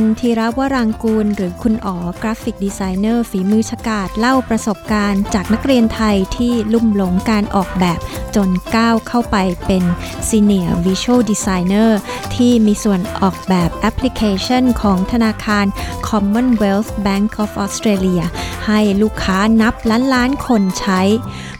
[0.00, 7.98] ลธีรวรังกูล หรือคุณอ๋อ graphic designer ฝีมือฉกาจเล่าประสบการณ์ จากนักเรียนไทยที่ลุ่มหลงการออกแบบ
[8.36, 9.36] จนก้าวเข้าไป
[9.66, 9.84] เป็น
[10.28, 11.98] senior visual designer
[12.34, 15.66] ที่มีส่วนออกแบบแอปพลิเคชันของธนาคาร
[16.08, 18.24] Commonwealth Bank of Australia
[18.66, 21.00] ให้ลูกค้านับล้านล้านคนใช้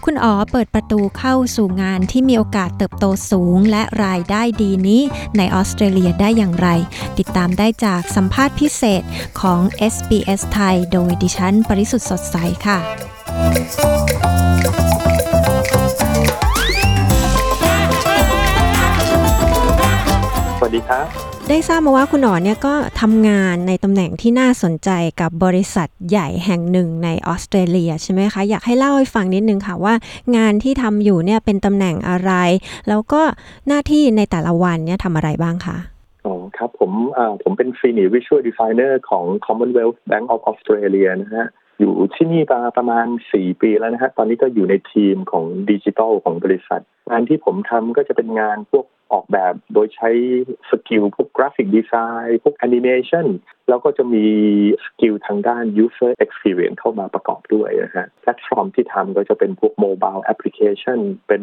[0.05, 5.03] คุณอ๋อเปิดประตูเข้าสู่งานที่มีโอกาสเติบโตสูง และรายได้ดีนี้
[5.37, 6.69] ในออสเตรเลียได้อย่างไร
[7.19, 9.03] ติดตามได้จากสัมภาษณ์พิเศษ
[9.41, 9.61] ของ
[9.93, 12.79] SBS ไทย โดยดิฉัน ปริสุทธ์สดใสค่ะ
[20.59, 29.95] สวัสดีครับ ได้ทราบมาว่าคุณอ๋อเนี่ยก็ทำงานในตำแหน่งที่น่าสนใจกับบริษัทใหญ่แห่งหนึ่งในออสเตรเลียใช่ไหมคะ อยากให้เล่าให้ฟังนิดนึงค่ะว่า
[30.37, 32.33] งานที่ทำอยู่เนี่ยเป็นตำแหน่งอะไร
[32.89, 33.23] แล้วก็
[33.69, 35.77] หน้าที่ในแต่ละวันเนี่ยทำอะไรบ้างคะ
[36.27, 41.47] อ๋อครับผมอ่าผมเป็น Senior Visual Designer ของ Commonwealth Bank of Australia นะฮะ
[41.81, 50.11] อยู่ที่นี่มาประมาณ 4 ปีแล้วนะฮะ ตอนนี้ก็อยู่ในทีมของดิจิทัลของบริษัท งานที่ผมทำก็จะเป็นงานพวก ออกแบบโดยใช้
[50.71, 53.27] skill พวก graphic design พวกแอนิเมชัน
[53.69, 54.27] แล้วก็จะมี
[54.85, 61.43] skill ทางด้าน user experience เข้ามาประกอบด้วยนะฮะแพลตฟอร์มที่ทำก็จะเป็นพวก mobile application เป็น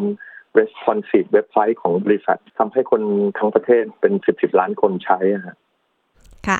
[0.59, 3.01] responsive เว็บไซต์ของบริษัททำให้คน
[3.37, 5.55] ทั้งประเทศเป็นสิบสิบล้านคนใช้ะฮะ
[6.47, 6.59] ค่ะ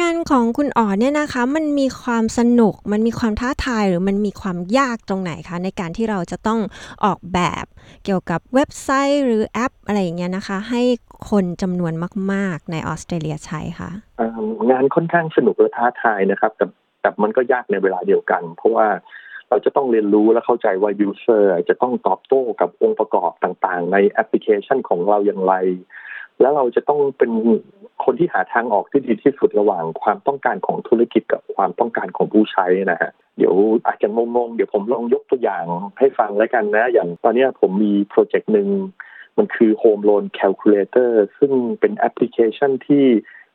[0.00, 6.60] งานของคุณอ๋อเนี่ยนะคะ มันมีความสนุก มันมีความท้าทายหรือมันมีความยากตรงไหนคะ ในการที่เราจะต้อง
[7.04, 7.64] ออกแบบ
[8.04, 10.82] เกี่ยวกับเว็บไซต์หรือแอปอะไรอย่างเงี้ยนะคะ ให้
[11.30, 11.92] คนจำนวน
[12.32, 14.28] มาก ๆ ในออสเตรเลียใช้ค่ะอ่า
[14.70, 16.66] งานค่อนข้างสนุกและท้าทายนะครับ แต่
[17.00, 18.86] แต่มันก็ยากในเวลาเดียวกัน เพราะว่า
[19.48, 25.54] เราจะต้องเรียนรู้และเข้าใจว่า user จะต้องตอบโต้กับองค์ประกอบต่างๆ ในแอปพลิเคชันของเราอย่างไร
[26.40, 27.30] แล้วเราจะต้องเป็น
[28.04, 33.54] คนที่หาทางออกที่ดีที่สุดระหว่างความต้องการของธุรกิจกับความต้องการของผู้ใช้นะฮะเดี๋ยว
[33.86, 35.64] อาจจะงงๆ เดี๋ยวผมลองยกตัวอย่าง
[35.98, 38.68] ให้ฟังแล้วกันนะ อย่างตอนนี้ผมมีโปรเจกต์หนึ่ง
[39.36, 43.04] มันคือ Home Loan Calculator ซึ่งเป็นแอปพลิเคชันที่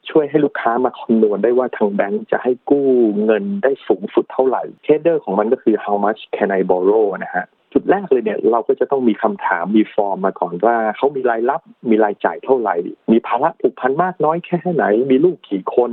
[0.09, 2.87] ช่วยให้ลูกค้ามาคำนวณได้ว่าทางแบงก์จะให้กู้
[3.25, 12.75] เงินได้สูงสุดเท่าไหร่เ e เดอร์ของมันก็คือ how much can I borrow นะฮะ จุดแรกเลยเนี่ยเราก็จะต้องมีคำถามมีฟอร์มมาก่อนว่าเขามีรายรับมีรายจ่ายเท่าไหร่
[13.11, 15.91] มีภาระผูกพันมากน้อยแค่ไหน มีลูกกี่คน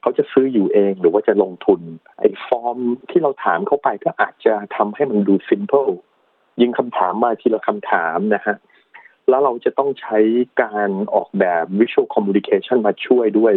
[0.00, 1.80] เขาจะซื้ออยู่เองหรือว่าจะลงทุน
[2.18, 2.78] ไอ้ฟอร์ม
[3.10, 5.92] ที่เราถามเข้าไปก็อาจจะทำให้มันดู simple
[6.60, 8.56] ยิงคำถามมาทีละคำถามนะฮะ
[9.28, 10.18] แล้วเราจะต้องใช้
[10.62, 13.54] การออกแบบ visual communication มาช่วยด้วย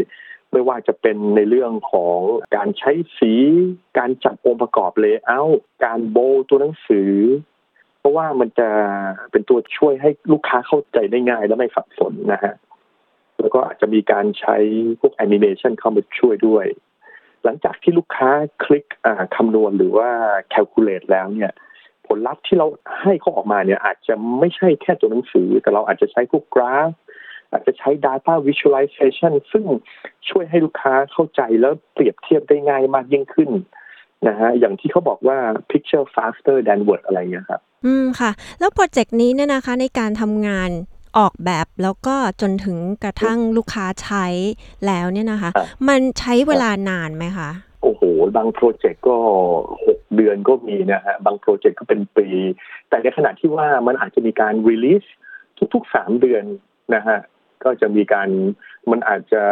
[0.51, 2.19] ไม่ว่าจะเป็นในเรื่องของ
[2.55, 3.33] การใช้สี
[3.97, 6.17] การจัดองค์ประกอบ layout การโบ
[6.49, 7.11] ตัวหนังสือ
[8.05, 8.69] ราะว่ามันจะ
[9.31, 12.53] เป็นตัวช่วยให้ลูกค้าเข้าใจได้ง่ายและไม่สับสนนะฮะ
[13.39, 14.57] แล้วก็อาจจะมีการใช้
[14.99, 16.66] พวกแอนิเมชันเข้ามาช่วยด้วย
[17.43, 18.29] หลังจากที่ลูกค้า
[18.63, 18.85] คลิก
[19.35, 20.09] คำนวณหรือว่า
[20.53, 21.51] calculate แล้วเนี่ย
[22.07, 22.67] ผลลัพธ์ที่เรา
[23.01, 26.91] ให้เขาออกมาเนี่ย อาจจะไม่ใช่แค่ตัวหนังสือ แต่เราอาจจะใช้พวกกราฟ
[27.51, 29.66] อาจจะใช้ data visualization ซึ่ง
[30.29, 33.49] ช่วยให้ลูกค้าเข้าใจแล้วเปรียบเทียบได้ง่ายมากยิ่งขึ้น
[34.27, 35.37] นะฮะอย่างที่เขาบอกว่า
[35.71, 40.69] picture faster than word อะไรเงี้ยครับ อืมค่ะ แล้วโปรเจกต์นี้เนี่ยนะคะในการทำงาน
[41.17, 44.25] ออกแบบแล้วก็จนถึงกระทั่งลูกค้าใช้
[44.87, 47.49] แล้วเนี่ยนะคะครับมันใช้เวลานานไหมคะ
[47.83, 48.01] โอ้โห
[48.35, 49.17] บางโปรเจกต์ก็
[49.85, 52.27] หกเดือนก็มีนะฮะ บางโปรเจกต์ก็เป็นปี
[52.89, 55.09] แต่ในขณะที่ว่ามันอาจจะมีการ release
[55.73, 56.43] ทุกๆสามเดือน
[56.95, 57.19] นะฮะ
[57.63, 58.29] ก็จะมีการ
[58.91, 59.43] มันอาจจะ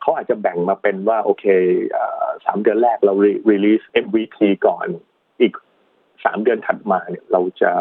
[0.00, 1.44] เขาอาจจะแบ่งมาเป็นว่า โอเค
[1.90, 4.36] เอ่อ สามเดือนแรกเรา re- release MVP
[4.66, 4.86] ก่อน
[5.40, 5.52] อีก
[6.24, 7.72] สามเดือนถัดมาเนี่ยเราจะ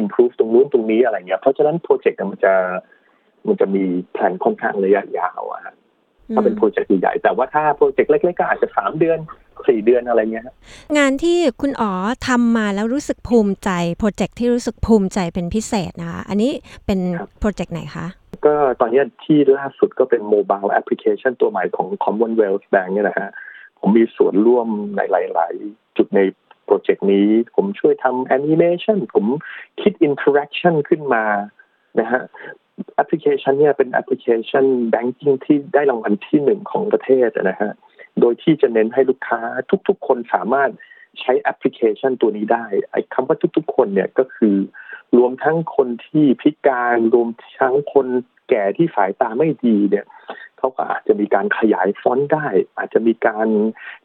[0.00, 2.54] improve ตรงนู้นตรงนี้อะไรเงี้ยเพราะฉะนั้นโปรเจกต์มันจะ
[3.46, 5.74] มันจะมีแผนค่อนข้างระยะยาวอะฮะ
[6.34, 9.18] ถ้าเป็นโปรเจกต์ใหญ่ๆแต่ว่าถ้าโปรเจกต์เล็กๆก็อาจจะสามเดือน
[9.68, 10.54] สี่เดือนอะไรเงี้ยฮะ
[10.98, 11.92] งานที่คุณอ๋อ
[12.28, 16.52] ทำมาแล้วรู้สึกภูมิใจโปรเจกต์ที่รู้สึกภูมิใจเป็นพิเศษนะคะอันนี้
[16.86, 16.98] เป็น
[17.40, 18.06] โปรเจกต์ไหนคะ
[18.46, 23.30] ก็ตอนนี้ที่ล่าสุดก็เป็น mobile application ตัวใหม่ของ Commonwealth Bank เนี่ยนะฮะ
[23.80, 26.20] ผมมีส่วนร่วมในหลาย ๆ จุดใน
[26.64, 29.26] โปรเจกต์นี้ ผมช่วยทำแอนิเมชันผม
[29.82, 31.24] คิด interaction ขึ้นมา
[32.00, 32.22] นะฮะ
[32.94, 37.70] แอปพลิเคชันเนี่ยเป็นแอปพลิเคชันbanking ที่ได้รางวัลที่หนึ่งของประเทศนะฮะ
[38.20, 39.40] โดยที่จะเน้นให้ลูกค้า
[39.88, 40.70] ทุก ๆ คนสามารถ
[41.20, 44.56] ใช้แอปพลิเคชันตัวนี้ได้ไอ้คำว่าทุก ๆ คนเนี่ยก็คือ
[45.18, 47.28] รวมทั้งคนที่พิการรวม
[47.60, 48.06] ทั้งคน
[48.48, 50.06] แก่ที่สายตาไม่ดีเนี่ย
[50.58, 53.48] เขาก็อาจจะมีการขยายฟอนต์ได้ อาจจะมีการ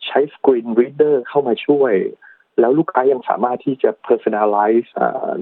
[0.06, 1.94] ใช้ screen reader เข้ามาช่วย
[2.60, 4.90] แล้วลูกค้ายังสามารถที่จะ personalize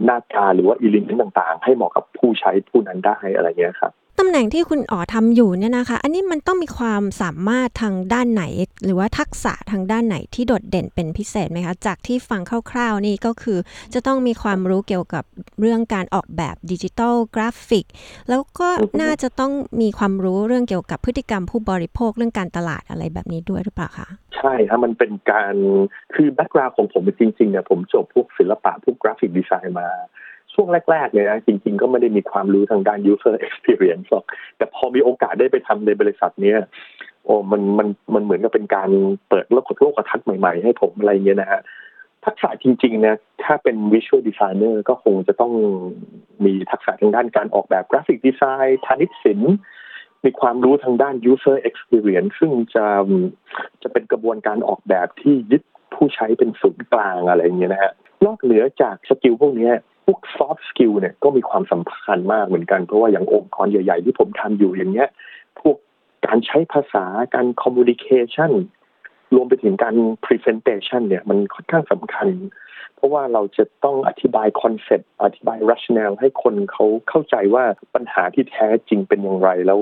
[0.04, 3.94] หน้าตาหรือว่า element ต่างๆ ให้เหมาะกับผู้ใช้ผู้นั้นได้อะไรเงี้ยครับ
[4.24, 8.44] ตำแหน่งที่คุณอ๋อทำอยู่เนี่ยนะคะ อันนี้มันต้องมีความสามารถทางด้านไหน
[8.84, 12.42] หรือว่าทักษะทางด้านไหนที่โดดเด่นเป็นพิเศษไหมคะ จากที่ฟัง
[12.72, 13.58] คร่าวๆนี่ก็คือ
[13.94, 15.24] จะต้องมีความรู้เกี่ยวกับ
[15.60, 17.86] เรื่องการออกแบบดิจิทัลกราฟิก
[18.30, 18.68] แล้วก็
[19.02, 19.52] น่าจะต้อง
[19.82, 24.08] มีความรู้เรื่องเกี่ยวกับพฤติกรรมผู้บริโภคเรื่องการตลาดอะไรแบบนี้ด้วยหรือเปล่าคะ
[24.38, 25.56] ใช่ครับมันเป็นการ
[26.16, 29.90] คือ background ของผมจริงๆเนี่ยผมจบพวกศิลปะพวก graphic design มา
[30.54, 34.26] ช่วงแรกๆเนี่ยนะจริง ๆ ก็ไม่ได้มีความรู้ทางด้าน user experience หรอก
[34.58, 36.60] แต่พอมีโอกาสได้ไปทำในบริษัทเนี้ย
[37.26, 38.90] โอ้มันมันมันเหมือนกับเป็นการ
[39.30, 41.62] เปิดโลกโลกทัศน์ใหม่ๆ ให้ผมอะไรเงี้ยนะฮะ
[42.26, 45.54] ทักษะจริงๆเนี่ยถ้าเป็น visual designer ก็คงจะต้อง
[46.46, 49.56] มีทักษะทางด้านการออกแบบกราฟิกดีไซน์ทานิศิลป์
[50.26, 52.86] มีความรู้ทางด้าน user experience ซึ่งจะ
[53.84, 55.64] จะเป็นกระบวนการออกแบบที่ยึด
[55.94, 57.92] ผู้ใช้เป็นศูนย์กลางอะไรเงี้ยนะฮะ
[58.26, 59.72] นอกเหนือจากสกิลพวกนี้
[60.12, 65.10] พวก soft skill เนี่ยก็มีความสำคัญมากเหมือนกัน เพราะว่าอย่างองค์กรใหญ่ ๆ ที่ผมทำอยู่อย่างเงี้ย
[65.60, 65.78] พวก
[66.26, 67.06] การใช้ภาษา
[67.36, 68.52] การ communication
[69.36, 72.28] รวมไปถึงการ presentation เนี่ยมันค่อนข้างสำคัญ
[72.96, 77.64] เพราะว่าเราจะต้องอธิบายคอนเซ็ปต์อธิบาย rationale ให้คนเขาเข้าใจว่า
[77.96, 79.82] ปัญหาที่แท้จริงเป็นอย่างไรแล้ว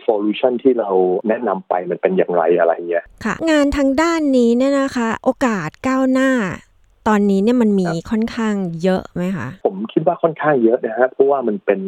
[0.00, 0.90] solution ที่เรา
[1.28, 6.30] แนะนำไปมันเป็นอย่างไรอะไรเงี้ยค่ะ งานทางด้านนี้เนี่ยนะคะ โอกาสก้าวหน้า
[7.08, 11.80] ตอนนี้เนี่ยมันมีค่อนข้างเยอะไหมคะ ผมคิดว่าค่อนข้างเยอะนะฮะเพราะว่ามันเป็น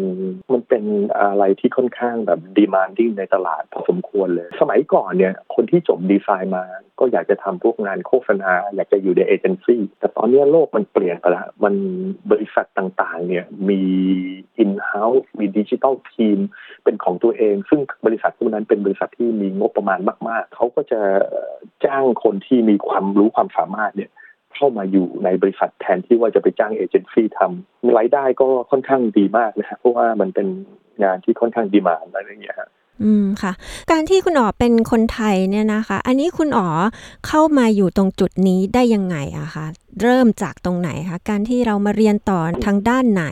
[0.53, 0.85] มันเป็น
[1.19, 6.65] อะไรที่ค่อนข้างแบบ demanding ในตลาดพอสมควรเลย สมัยก่อนเนี่ย คนที่จบดีไซน์มา
[7.01, 11.75] ก็อยากจะทำพวกงานโฆษณา อยากจะอยู่ในเอเจนซี่แต่ตอนนี้โลกมันเปลี่ยนไปแล้วมัน
[12.31, 13.83] บริษัทต่างๆ เนี่ยมี
[14.59, 16.39] อินเฮ้าส์มีดิจิทัลทีม
[16.85, 21.01] เป็นของตัวเอง ซึ่งบริษัทพวกนั้นเป็นบริษัทที่มีงบประมาณมาก ๆเขาก็จะ
[21.85, 24.11] จ้างคนที่มีความรู้ความสามารถเนี่ย
[24.57, 30.49] เข้ามาอยู่ในบริษัทแทนที่ว่าจะไปจ้างเอเจนซี่ทำรายได้ก็ค่อนข้างดีมากนะฮะเพราะว่ามันเป็น
[31.03, 32.59] งานที่ค่อนข้างดีมานอะไรอย่างเงี้ย
[33.03, 33.53] อืมค่ะ
[33.91, 36.69] การที่คุณอ๋อเป็นคนไทยเนี่ยนะคะ อันนี้คุณอ๋อ
[37.27, 39.67] เข้ามาอยู่ตรงจุดนี้ได้ยังไงอะคะ
[40.03, 43.27] เริ่มจากตรงไหนคะ การที่เรามาเรียนต่อทางด้านไหน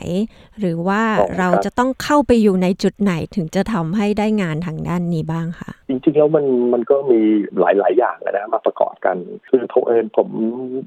[0.60, 1.02] หรือว่า
[1.38, 7.20] เราจะต้องเข้าไปอยู่ในจุดไหนถึงจะทำให้ได้งานทางด้านนี้บ้างคะจริงๆแล้วมันมันก็มี
[7.58, 9.16] หลายๆ อย่างนะมาประกอบกัน
[9.48, 10.28] คือเผอิญผม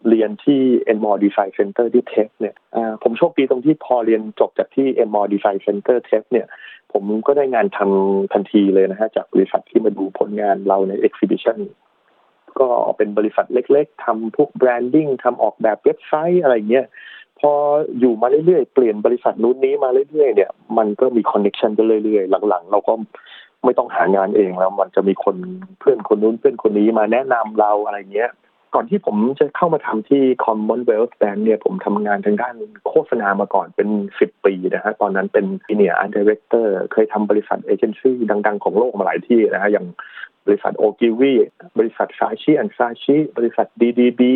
[0.10, 0.62] เรียนที่
[0.98, 2.56] n m o r Design Center ที่ TAFE เนี่ย
[3.04, 6.48] ผมโชคดีตรงที่พอเรียนจบจากที่ n m o r Design Center เทสเนี่ย
[6.94, 11.60] ผมก็ได้งานทำทันทีเลยนะฮะจากบริษัทที่มาดูผลงานเราใน exhibition
[12.60, 12.68] ก็
[12.98, 16.86] เป็นบริษัทเล็ก ๆทำพวก branding ทำออกแบบเว็บไซต์อะไรเงี้ย
[17.40, 17.52] พอ
[18.00, 22.94] อยู่มาเรื่อยๆ เปลี่ยนบริษัทนู้นนี้มาเรื่อยๆเนี่ยมันก็มี connection กันเรื่อยๆ หลังๆ เราก็
[23.64, 25.36] ไม่ต้องหางานเองแล้ว มันจะมีคน
[25.80, 28.32] เพื่อนคนนู้นเพื่อนคนนี้มาแนะนำเราอะไรเงี้ย
[28.74, 32.56] ก่อนที่ผมจะเข้ามาทำที่ Commonwealth Bank เนี่ยผมทำงานทางด้าน
[32.88, 38.16] โฆษณามาก่อนเป็นสิบปีนะฮะ ตอนนั้นเป็น Senior Art Director เคยทำบริษัทเอเจนซี่
[38.46, 39.86] ดัง ๆ ของโลกมาหลายที่นะฮะ อย่าง
[40.46, 41.34] บริษัทโอกิวี
[41.80, 44.36] บริษัท Saatchi & Saatchi บริษัท DDB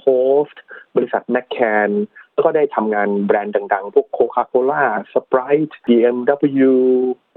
[0.00, 0.62] Host
[0.96, 1.90] บริษัท McCann
[2.34, 6.72] แล้วก็ได้ทำงานแบรนด์ดังๆ พวก Coca-Cola Sprite BMW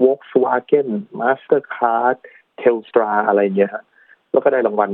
[0.02, 0.88] Volkswagen
[1.20, 2.16] Mastercard
[2.62, 3.84] Telstra อะไรเงี้ยฮะ
[4.32, 4.90] แล้วก็ได้รางวัล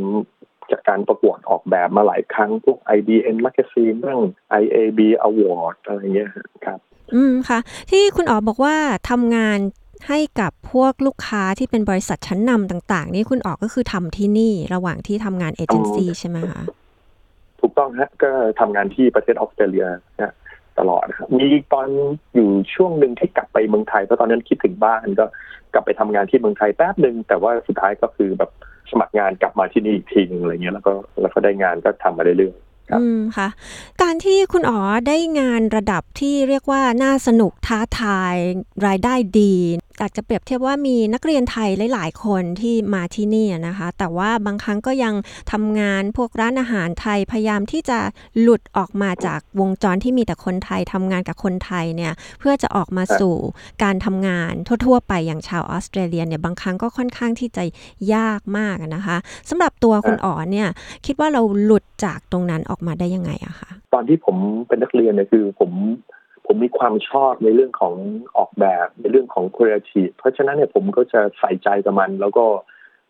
[0.70, 4.20] จากการประกวดออกแบบมาหลายครั้ง พวก IBN Magazine เรื่อง
[4.62, 6.32] IAB Award อะไรเงี้ย
[6.66, 6.78] ครับ
[7.14, 7.58] อืมค่ะ
[7.90, 8.76] ที่คุณอ๋อบอกว่า
[9.10, 9.58] ทำงาน
[10.08, 16.62] ให้กับพวกลูกค้าที่เป็นบริษัทชั้นนำต่าง ๆ นี่คุณออกก็คือทำที่นี่ระหว่างที่ทำงานเอเจนซี่ใช่ไหมคะ
[17.60, 19.86] ถูกต้องฮะก็ทำงานที่ประเทศออสเตรเลีย
[20.20, 20.34] นะ
[20.78, 21.88] ตลอดครับมีตอน
[22.34, 25.24] อยู่ช่วงหนึ่งที่กลับไปเมืองไทยเพราะตอนนั้นคิดถึงบ้านก็
[25.72, 28.50] กลับไปทำงานที่เมืองไทยแป๊บหนึ่งแต่ว่าสุดท้ายก็คือแบบ
[28.90, 32.54] สมัครงานกลับมาที่นี่อีกทีนึงอะไรเงี้ยแล้วก็แล้วก็ได้งานก็ทำมาเรื่อย
[33.00, 33.48] อืมค่ะ
[34.02, 38.34] การที่คุณอ๋อได้งานระดับที่เรียกว่าน่าสนุกท้าทาย
[38.86, 39.54] รายได้ดี
[39.98, 45.14] อยากจะเปรียบเทียบว่ามีนักเรียนไทยหลาย ๆ คนที่มาที่นี่นะคะ แต่ว่าบางครั้งก็ยัง
[45.52, 47.98] ทำงานพวกร้านอาหารไทยพยายามที่จะ
[48.40, 53.34] หลุดออกมาจากวงจรที่มีแต่คนไทยทำงานกับคนไทยเนี่ยเพื่อจะออกมาสู่
[53.82, 54.52] การทำงาน
[54.86, 57.64] ทั่ว ๆ ไปอย่างชาวออสเตรเลียเนี่ยบางครั้งก็ค่อนข้างที่จะ
[58.14, 59.16] ยากมากนะคะ
[59.50, 60.68] สำหรับตัวคุณอ๋อเนี่ย
[61.06, 64.36] คิดว่าเราหลุดจากตรงนั้นออกมาได้ยังไงอะคะตอนที่ผม
[64.68, 65.70] เป็นนักเรียนเนี่ยคือผม
[66.50, 67.94] ผมมีความชอบในเรื่องของ
[68.36, 72.44] ออกแบบในเรื่องของคุณภาพเพราะฉะนั้นเนี่ยผมก็จะใส่ใจกับมัน แล้วก็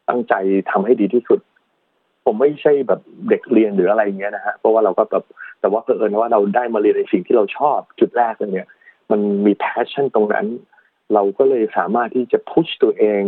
[0.08, 0.34] ตั้งใจ
[0.70, 1.40] ทำให้ดีที่สุด
[2.24, 5.24] ผมไม่ใช่แบบเด็กเรียนหรืออะไรเงี้ยนะฮะเพราะว่าเราก็แบบ
[5.60, 8.68] แต่ว่าเผอิญว่าเราได้มาเรียนในสิ่งที่เราชอบจุดแรกเนี่ย
[9.10, 10.46] มันมี passion ตรงนั้น
[11.14, 13.22] เราก็เลยสามารถที่จะ push ตัวเอง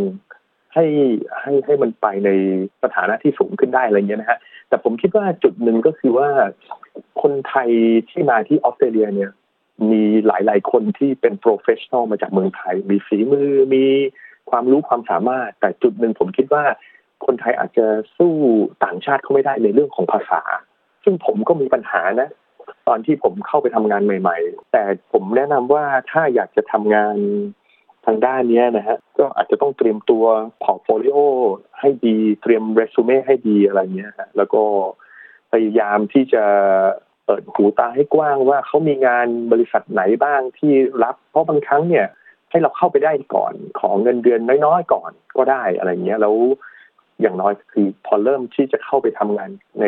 [0.74, 0.86] ให้
[1.40, 2.30] ให้ให้มันไปใน
[2.82, 4.38] สถานะที่สูงขึ้นได้อะไรเงี้ยนะฮะ
[4.68, 6.28] แต่ผมคิดว่าจุดหนึ่งก็คือว่า
[7.22, 7.68] คนไทย
[8.10, 9.30] ที่มาที่ออสเตรเลียเนี่ย
[9.90, 13.84] มีหลาย ๆ คนที่เป็น professional มาจากเมืองไทย มีฝีมือ มี
[14.50, 16.64] ความรู้ความสามารถ แต่จุดหนึ่งผมคิดว่า
[17.26, 18.34] คนไทยอาจจะสู้
[18.84, 20.42] ต่างชาติเขาไม่ได้ในเรื่องของภาษา
[21.04, 22.30] ซึ่งผมก็มีปัญหานะ
[22.88, 24.82] ตอนที่ผมเข้าไปทำงานใหม่ ๆ แต่
[25.12, 27.16] ผมแนะนำว่าถ้าอยากจะทำงาน
[28.06, 30.24] ทางด้านนี้นะฮะก็อาจจะต้องเตรียมตัว
[30.62, 31.18] portfolio
[31.80, 34.62] ให้ดีเตรียมเรซูเม่ให้ดีอะไรเงี้ยฮะแล้วก็
[35.52, 36.44] พยายามที่จะ
[37.30, 40.72] เปิดหูตาให้กว้างว่าเขามีงานบริษัทไหนบ้างที่
[41.02, 42.06] รับ เพราะบางครั้งเนี่ย
[42.50, 46.34] ให้เราเข้าไปได้ก่อนขอเงินเดือนน้อยๆก่อนก็ได้อะไรเงี้ยแล้ว
[47.20, 49.84] อย่างน้อยคือพอเริ่มที่จะเข้าไปทำงานใน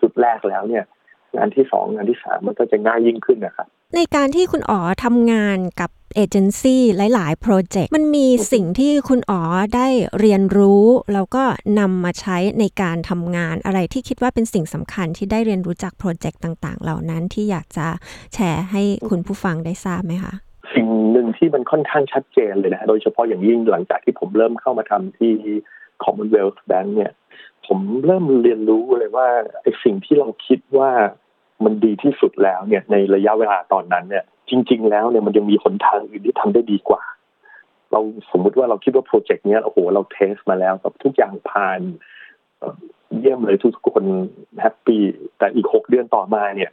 [0.00, 0.84] จุดแรกแล้วเนี่ย
[1.36, 3.66] งานที่สองงานที่สามมันก็จะง่ายยิ่งขึ้นนะครับ
[3.96, 6.82] ในการที่คุณอ๋อทำงานกับเอเจนซี่
[7.14, 9.40] หลาย ๆ โปรเจกต์ มันมีสิ่งที่คุณอ๋อ
[9.76, 9.88] ได้
[10.20, 11.44] เรียนรู้ แล้วก็
[11.78, 17.86] นำมาใช้ในการทำงานอะไรที่คิดว่าเป็นสิ่งสำคัญที่ได้เรียนรู้จากโปรเจกต์ต่าง ๆ เหล่านั้นที่อยากจะ
[18.34, 20.32] แชร์ให้คุณผู้ฟังได้ทราบไหมคะ
[20.74, 25.32] สิ่งหนึ่งที่มันค่อนข้างชัดเจนเลยนะ โดยเฉพาะอย่างยิ่งหลังจากที่ผมเริ่มเข้ามาทำที่
[26.04, 27.12] Commonwealth Bank เนี่ย
[27.66, 29.28] ผมเริ่มเรียนรู้เลยว่า
[29.62, 30.90] ไอ้สิ่งที่เราคิดว่า
[31.64, 37.02] มันดีที่สุดแล้วเนี่ยในระยะเวลาตอนนั้นเนี่ย จริง ๆ แล้วเนี่ยมันยังมีหนทางอื่นที่ทำได้ดีกว่า
[37.92, 38.00] เรา
[38.32, 41.80] สมมุติว่าเราคิดว่าโปรเจกต์นี้โอ้โหเรา test มาแล้วกับทุกอย่างผ่าน
[43.18, 44.04] เยี่ยมเลยทุกคน
[44.60, 45.02] แฮปปี้
[45.38, 46.70] แต่อีกหกเดือนต่อมาเนี่ย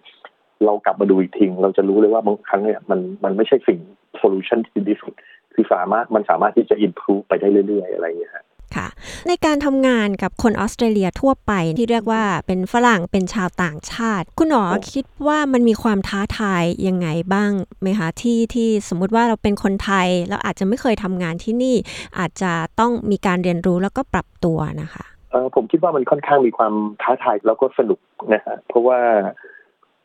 [0.66, 3.80] เรากลับมาดูอีกทีเราจะรู้เลยว่าบางครั้งเนี่ยมันมันไม่ใช่สิ่ง
[4.18, 5.14] solution ที่ดีที่สุด
[5.54, 8.34] คือสามารถมันสามารถที่จะอินพูไปได้เรื่อยๆ อะไรอย่างเงี้ย
[8.78, 8.88] ค่ะ
[9.28, 14.64] ในการทำงานกับคนออสเตรเลียทั่วไปที่เรียกว่าเป็นฝรั่งเป็นชาวต่างชาติ คุณหมอ
[14.94, 17.52] คิดว่ามันมีความท้าทายยังไงบ้าง
[17.82, 21.76] ไหมคะที่ที่สมมุติว่าเราเป็นคนไทยแล้วอาจจะไม่เคยทำงานที่นี่
[22.20, 28.00] อาจจะต้องมีการเรียนรู้แล้วก็ปรับตัวนะคะเออผมคิดว่ามันค่อนข้างมีความท้าทายแล้วก็สนุก
[28.34, 29.00] นะฮะเพราะว่า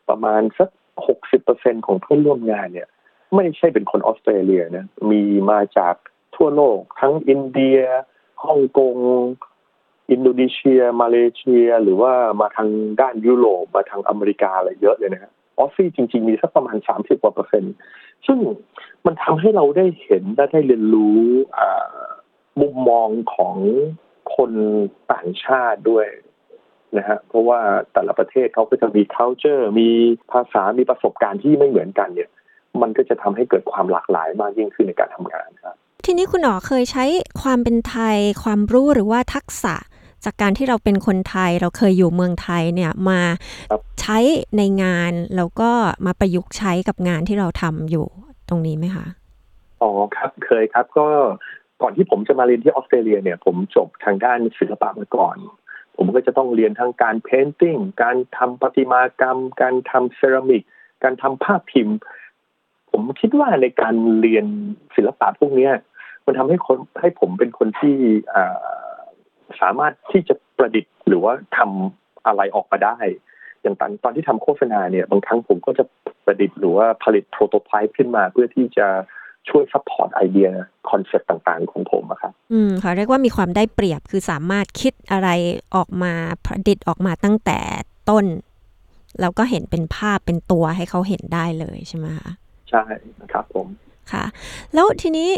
[0.09, 0.69] ประมาณสัก
[1.07, 2.87] หกสิบเปอร์เซ็นของเพื่อนร่วมงานเนี่ย
[3.35, 5.95] ไม่ใช่เป็นคนออสเตรเลียนะมีมาจาก
[6.35, 7.79] ทั่วโลก ทั้งอินเดีย
[8.43, 8.95] ฮ่องกง
[10.11, 12.69] อินโดนีเซีย มาเลเซีย หรือว่ามาทาง
[13.01, 17.73] ด้านยุโรปมาทางอเมริกาอะไรเยอะเลยนะออสซี่จริง ๆ มีสักประมาณสามสิบกว่าเปอร์เซ็นต์
[18.27, 18.39] ซึ่ง
[19.05, 21.21] มันทำให้เราได้เห็นและได้เรียนรู้
[22.61, 23.55] มุมมองของ
[24.35, 24.51] คน
[25.11, 26.07] ต่างชาติด้วย
[26.97, 27.59] นะฮะเพราะว่า
[27.93, 29.89] แต่ละประเทศเขาก็จะมี culture มี
[30.31, 32.29] ภาษามีประสบการณ์ที่ไม่เหมือนกันเนี่ย
[32.81, 35.75] มันก็จะทำให้เกิดความหลากหลายมากยิ่งขึ้นในการทำงานครับ
[36.11, 37.05] ทีนี้คุณหนอเคยใช้
[37.41, 39.75] ความเป็นไทย ความรู้หรือว่าทักษะ
[40.25, 43.21] จากการที่เราเป็นคนไทยเราเคยอยู่เมืองไทยเนี่ยมา
[44.01, 44.17] ใช้
[44.57, 45.71] ในงานแล้วก็
[46.05, 48.05] มาประยุกต์ใช้กับงานที่เราทำอยู่
[48.49, 49.05] ตรงนี้ไหมคะ
[49.81, 51.07] อ๋อครับเคยครับก็
[51.81, 55.37] ก่อนที่ผมจะมาเรียนที่ออสเตรเลียเนี่ย ผมจบทางด้านศิลปะมาก่อน
[55.95, 60.63] ผมก็จะต้องเรียนทั้งการ painting การทำประติมากรรม การทำเซรามิก
[61.03, 61.97] การทำภาพพิมพ์
[62.91, 64.45] ผมคิดว่าในการเรียน
[64.95, 65.71] ศิลปะพวกนี้
[66.29, 67.95] มันทำให้คนให้ผมเป็นคนที่
[69.61, 72.97] สามารถที่จะประดิษฐ์ หรือว่าทำอะไรออกมาได้
[73.61, 75.83] อย่างตอนตอนที่ทำโฆษณาเนี่ย บางครั้งผมก็จะ
[76.25, 78.87] ประดิษฐ์หรือว่าผลิต prototype ขึ้นมาเพื่อที่จะ
[79.49, 80.49] ช่วย support ไอเดีย
[80.89, 85.29] คอนเซ็ปต์ต่างๆ ของผมอะครับอืมเขาเรียกว่ามีความได้เปรียบคือสามารถคิดอะไร
[85.75, 86.13] ออกมา
[86.45, 87.59] ประดิษฐ์ออกมาตั้งแต่
[88.09, 88.25] ต้น
[89.21, 92.29] แล้วก็เห็นเป็นภาพเป็นตัวให้เขาเห็นได้เลยใช่ไหมคะ
[92.69, 92.83] ใช่
[93.33, 93.67] ครับผม
[94.11, 94.25] ค่ะ
[94.73, 95.29] แล้วทีนี้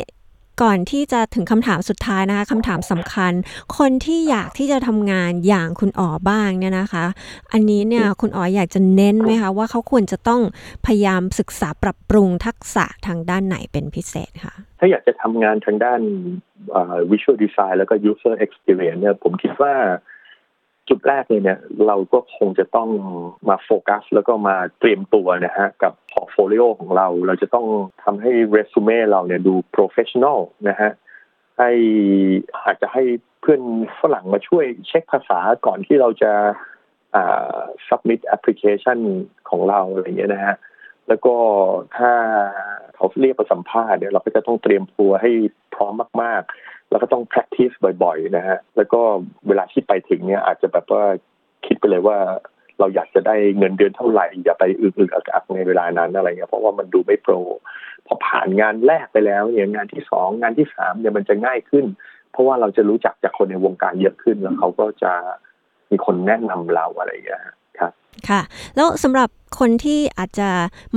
[0.64, 3.34] ก่อนที่จะถึงคำถามสุดท้ายนะคะคำถามสำคัญ
[3.78, 7.06] คนที่อยากที่จะทำงานอย่างคุณอ๋อบ้างเนี่ยนะคะ
[7.52, 10.42] อันนี้เนี่ยคุณอ๋ออยากจะเน้นไหมคะว่าเขาควรจะต้อง
[10.86, 16.02] พยายามศึกษาปรับปรุงทักษะทางด้านไหนเป็นพิเศษคะถ้าอยากจะทำงานทางด้าน
[17.12, 19.74] visual design แล้วก็ user experience เนี่ยผมคิดว่า
[20.90, 22.90] จุดแรกเลยเนี่ยเราก็คงจะต้อง
[23.50, 27.68] มาโฟกัสแล้วก็มาเตรียมตัวนะฮะกับ portfolio ของเรา เราจะต้อง
[28.04, 30.40] ทำให้เรซูเม่เราเนี่ยดู professional
[30.70, 30.92] นะฮะ
[31.58, 31.72] ให้
[32.64, 33.04] อาจจะให้
[33.42, 33.62] เพื่อน
[34.02, 36.32] ฝรั่งมาช่วยเช็คภาษาก่อนที่เราจะ
[37.16, 39.00] อ่า submit application
[39.50, 40.56] ของเราอะไรอย่างเงี้ยนะฮะ
[41.08, 41.36] แล้วก็
[41.98, 42.12] ถ้า
[42.96, 45.32] เขาเรียกประสัมภาษณ์เนี่ยเราก็จะต้องเตรียมตัวให้
[45.76, 49.02] พร้อมมาก ๆ แล้วก็ต้อง practice บ่อย ๆ นะฮะแล้วก็
[49.48, 51.04] เวลาที่ไปถึงเนี่ยอาจจะแบบว่า
[51.66, 52.18] คิดไปเลยว่า
[52.80, 57.34] เราอยากจะได้เงินเดือนเท่าไหร่ อย่าไปอึกๆอักๆในเวลานั้นอะไรเงี้ยเพราะว่ามันดูไม่โปร
[58.08, 61.86] พอผ่านงานแรกไปแล้วเนี่ยงานที่สองงานที่สามเนี่ยมันจะง่ายขึ้น
[62.32, 65.14] เพราะว่าเราจะรู้จักจากคนในวงการเยอะขึ้นแล้วเขาก็จะ
[65.92, 67.44] มีคนแนะนำเราอะไรอย่างเงี้ย
[67.80, 67.92] ครับ
[68.30, 68.42] ค่ะ
[68.76, 70.50] แล้วสำหรับคนที่อาจจะ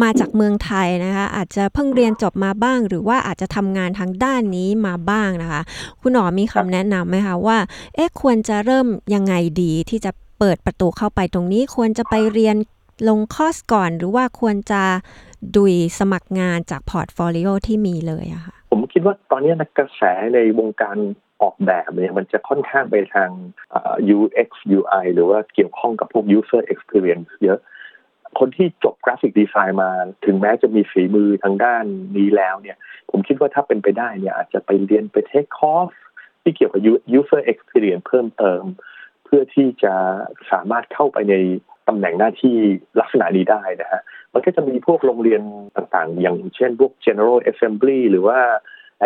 [0.03, 5.63] มาจากเมืองไทยนะคะ อาจจะเพิ่งเรียนจบมาบ้าง หรือว่าอาจจะทำงานทางด้านนี้มาบ้างนะคะ
[6.01, 7.59] คุณหนอมีครับคำแนะนำไหมคะว่า
[7.95, 10.11] เอ๊ะควรจะเริ่มยังไงดีที่จะ
[10.45, 12.57] เปิดประตูเข้าไปตรงนี้ควรจะไปเรียน
[13.09, 14.83] ลงคอร์สก่อน หรือว่าควรจะ
[15.57, 20.03] ลุยสมัครงานจาก portfolio ที่มีเลยอะค่ะผมคิดว่าตอนนี้นะกระแส
[20.35, 20.97] ในวงการ
[21.43, 23.31] ออกแบบเนี่ยมันจะค่อนข้างไปทาง
[24.17, 27.59] UX UI หรือว่าเกี่ยวข้องกับพวก user experience เยอะ
[28.39, 29.91] คนที่จบ graphic design มา
[30.25, 31.85] ถึงแม้จะมีฝีมือทางด้าน
[32.17, 32.77] นี้แล้วเนี่ย
[33.11, 35.91] ผมคิดว่าถ้าเป็นไปได้เนี่ยอาจจะไปเรียนไป take course
[36.43, 36.81] ที่เกี่ยวกับ
[37.19, 39.95] user experience เพิ่มเติมเพื่อที่จะ
[40.53, 41.35] สามารถเข้าไปใน
[41.89, 42.57] ตำแหน่งหน้าที่
[43.01, 45.43] ลักษณะนี้ได้นะฮะมันก็จะมีพวกโรงเรียน
[45.77, 48.39] ต่างๆ อย่างเช่นพวก General Assembly หรือว่า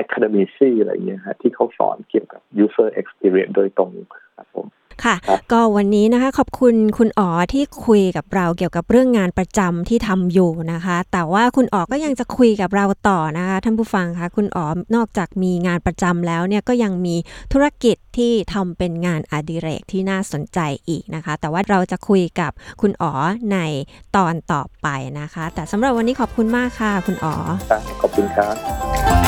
[0.02, 0.44] Academy
[0.80, 3.90] อะไรเงี้ยฮะที่เขาสอนเกี่ยวกับ user experience โดยตรง
[4.36, 4.66] ครับผม
[5.04, 17.16] ค่ะครับก็วันนี้นะคะ ขอบคุณคุณอ๋อที่คุยกับเราเกี่ยวกับเรื่องงานประจำที่ทำอยู่นะคะ แต่ว่าคุณอ๋อก็ยังจะคุยกับเราต่อนะคะท่านผู้ฟังคะคุณอ๋อนอกจากมีงานประจำแล้วเนี่ยก็ยังมี
[17.52, 23.12] ธุรกิจที่ทำเป็นงานอดิเรกที่น่าสนใจอีกนะคะ แต่ว่าเราจะคุยกับคุณอ๋อ
[23.52, 23.58] ใน
[24.16, 24.88] ตอนต่อไป
[25.20, 27.34] นะคะ แต่สำหรับวันนี้ขอบคุณมากค่ะ คุณอ๋อ
[27.70, 29.27] ครับขอบคุณครับ